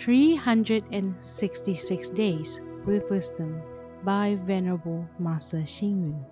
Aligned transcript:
366 0.00 2.10
Days 2.10 2.60
with 2.86 3.08
Wisdom 3.10 3.60
by 4.02 4.38
Venerable 4.46 5.06
Master 5.18 5.58
Xing 5.58 6.00
Yun. 6.00 6.24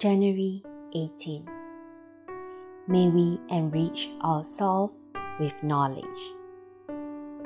January 0.00 0.64
18. 0.96 1.48
May 2.88 3.08
we 3.08 3.38
enrich 3.50 4.10
ourselves 4.20 4.94
with 5.38 5.54
knowledge, 5.62 6.34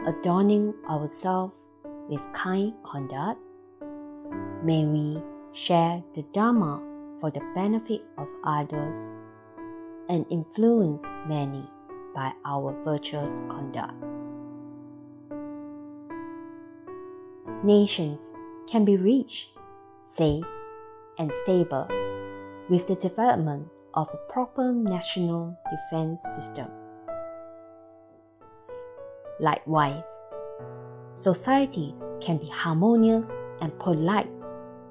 adorning 0.06 0.72
ourselves 0.88 1.52
with 2.08 2.22
kind 2.32 2.72
conduct. 2.82 3.38
May 4.64 4.86
we 4.86 5.22
share 5.52 6.02
the 6.14 6.22
Dharma 6.32 6.87
for 7.20 7.30
the 7.30 7.40
benefit 7.54 8.02
of 8.16 8.28
others 8.44 9.14
and 10.08 10.24
influence 10.30 11.06
many 11.26 11.64
by 12.14 12.32
our 12.44 12.72
virtuous 12.84 13.40
conduct. 13.48 13.94
Nations 17.64 18.34
can 18.66 18.84
be 18.84 18.96
rich, 18.96 19.50
safe, 20.00 20.44
and 21.18 21.32
stable 21.44 21.88
with 22.68 22.86
the 22.86 22.94
development 22.96 23.66
of 23.94 24.08
a 24.12 24.32
proper 24.32 24.72
national 24.72 25.56
defense 25.68 26.22
system. 26.34 26.68
Likewise, 29.40 30.08
societies 31.08 32.00
can 32.20 32.38
be 32.38 32.48
harmonious 32.48 33.36
and 33.60 33.76
polite 33.78 34.30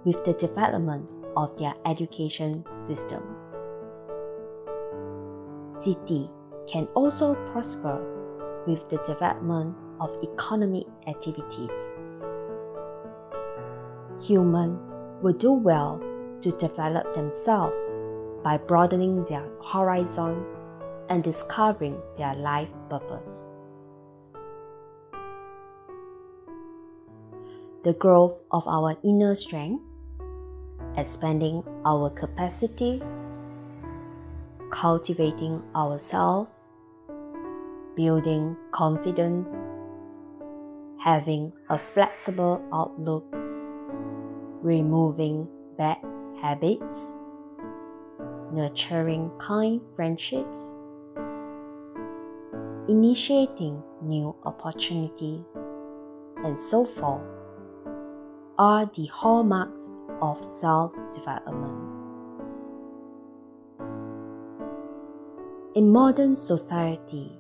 with 0.04 0.24
the 0.26 0.34
development 0.34 1.10
of 1.38 1.56
their 1.58 1.74
education 1.86 2.66
system. 2.84 3.24
City 5.80 6.30
can 6.68 6.88
also 6.96 7.36
prosper 7.52 7.96
with 8.66 8.90
the 8.90 8.98
development 9.06 9.76
of 10.02 10.10
economic 10.24 10.86
activities. 11.06 11.94
Human 14.26 14.80
will 15.22 15.34
do 15.34 15.54
well 15.54 16.02
to 16.42 16.52
develop 16.58 17.14
themselves 17.14 17.76
by 18.44 18.58
broadening 18.58 19.24
their 19.26 19.48
horizon 19.64 20.44
and 21.10 21.24
discovering 21.24 22.02
their 22.18 22.34
life 22.36 22.70
purpose. 22.90 23.44
The 27.84 27.94
growth 27.94 28.40
of 28.52 28.68
our 28.68 28.98
inner 29.04 29.36
strength, 29.36 29.84
expanding 30.98 31.64
our 31.86 32.10
capacity, 32.10 33.02
cultivating 34.72 35.62
ourselves, 35.76 36.50
building 37.96 38.58
confidence, 38.72 39.50
having 41.00 41.54
a 41.70 41.78
flexible 41.78 42.62
outlook, 42.74 43.26
removing 44.62 45.48
bad 45.78 45.98
habits, 46.42 47.14
nurturing 48.52 49.32
kind 49.38 49.80
friendships, 49.96 50.76
initiating 52.88 53.84
new 54.02 54.36
opportunities, 54.46 55.46
and 56.44 56.60
so 56.60 56.84
forth 56.84 57.22
are 58.58 58.90
the 58.96 59.06
hallmarks 59.06 59.92
of 60.22 60.44
self 60.44 60.94
development. 61.12 61.84
In 65.76 65.90
modern 65.90 66.36
society, 66.36 67.32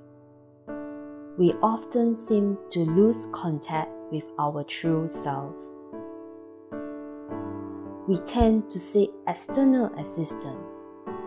we 1.37 1.53
often 1.61 2.13
seem 2.13 2.57
to 2.69 2.79
lose 2.79 3.27
contact 3.31 3.91
with 4.11 4.25
our 4.39 4.63
true 4.63 5.07
self 5.07 5.53
we 8.07 8.17
tend 8.19 8.69
to 8.69 8.79
seek 8.79 9.11
external 9.27 9.93
assistance 9.99 10.65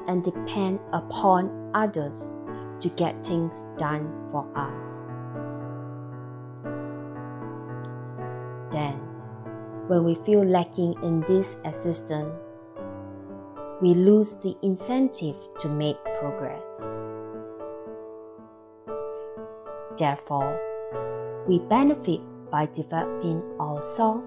and 0.09 0.25
depend 0.25 0.81
upon 0.93 1.71
others 1.75 2.35
to 2.81 2.89
get 2.97 3.25
things 3.25 3.65
done 3.77 4.11
for 4.31 4.49
us. 4.57 5.05
Then, 8.73 8.99
when 9.91 10.05
we 10.05 10.15
feel 10.25 10.45
lacking 10.45 10.95
in 11.03 11.21
this 11.23 11.57
assistance, 11.65 12.31
we 13.83 13.93
lose 13.93 14.35
the 14.35 14.57
incentive 14.63 15.35
to 15.59 15.69
make 15.69 15.97
progress. 16.21 16.93
Therefore, 19.99 20.55
we 21.49 21.59
benefit 21.59 22.21
by 22.53 22.67
developing 22.67 23.43
ourselves 23.59 24.25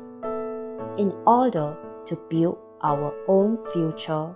in 0.99 1.13
order 1.25 1.77
to 2.07 2.15
build 2.29 2.57
our 2.81 3.15
own 3.29 3.57
future 3.71 4.35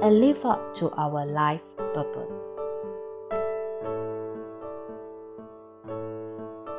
and 0.00 0.20
live 0.20 0.44
up 0.44 0.72
to 0.74 0.92
our 0.92 1.26
life 1.26 1.74
purpose. 1.92 2.54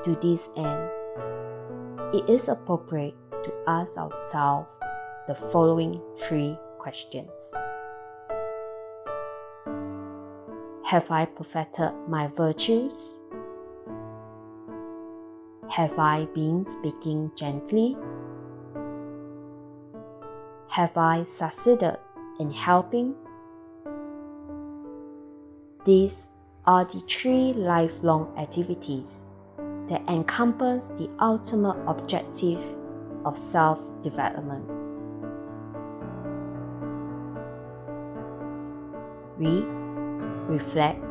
To 0.03 0.15
this 0.21 0.47
end, 0.55 0.89
it 2.13 2.29
is 2.29 2.47
appropriate 2.47 3.26
to 3.47 3.53
ask 3.65 3.97
ourselves 3.97 4.67
the 5.27 5.33
following 5.35 6.01
three 6.17 6.57
questions 6.79 7.53
Have 10.85 11.09
I 11.11 11.25
perfected 11.25 11.91
my 12.07 12.27
virtues? 12.27 13.19
Have 15.69 15.97
I 15.97 16.25
been 16.33 16.65
speaking 16.65 17.31
gently? 17.35 17.97
Have 20.69 20.97
I 20.97 21.23
succeeded 21.23 21.97
in 22.39 22.51
helping? 22.51 23.15
These 25.85 26.31
are 26.65 26.83
the 26.83 27.01
three 27.07 27.53
lifelong 27.53 28.33
activities 28.37 29.23
that 29.87 30.01
encompass 30.09 30.89
the 30.89 31.09
ultimate 31.19 31.77
objective 31.87 32.59
of 33.27 33.37
self 33.37 33.79
development. 34.01 34.63
Read, 39.37 39.65
reflect, 40.47 41.03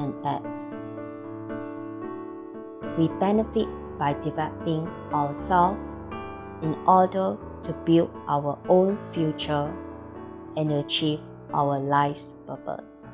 and 0.00 0.14
act. 0.26 0.64
We 2.98 3.08
benefit 3.20 3.68
by 3.98 4.14
developing 4.14 4.88
ourselves 5.12 5.84
in 6.62 6.74
order 6.86 7.36
to 7.62 7.72
build 7.84 8.10
our 8.26 8.58
own 8.68 8.98
future 9.12 9.72
and 10.56 10.72
achieve 10.72 11.20
our 11.52 11.78
life's 11.78 12.34
purpose. 12.46 13.06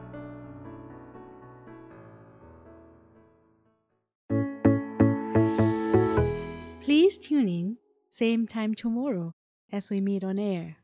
Please 6.83 7.19
tune 7.19 7.49
in, 7.49 7.77
same 8.17 8.47
time 8.47 8.75
tomorrow 8.75 9.31
as 9.71 9.91
we 9.91 10.01
meet 10.01 10.25
on 10.25 10.39
air. 10.39 10.79